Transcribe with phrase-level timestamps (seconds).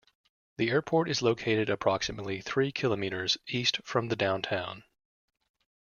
[0.57, 4.83] The airport is located approximately three kilometers east from the downtown.